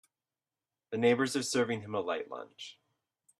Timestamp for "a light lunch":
1.93-2.79